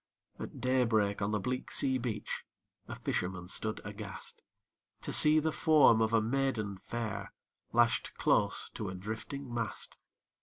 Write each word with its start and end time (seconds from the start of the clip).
At 0.39 0.59
day 0.59 0.83
break, 0.83 1.21
on 1.21 1.29
the 1.29 1.39
bleak 1.39 1.69
sea 1.69 1.99
beach 1.99 2.43
A 2.87 2.95
fisherman 2.95 3.47
stood 3.47 3.81
aghast, 3.85 4.41
To 5.03 5.13
see 5.13 5.37
the 5.37 5.51
form 5.51 6.01
of 6.01 6.11
a 6.11 6.19
maiden 6.19 6.79
fair 6.79 7.33
Lashed 7.71 8.15
close 8.15 8.69
to 8.73 8.89
a 8.89 8.95
drifting 8.95 9.53
mast. 9.53 9.97